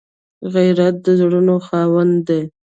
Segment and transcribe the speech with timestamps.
[0.53, 2.41] غیرت د زړونو خاوند دی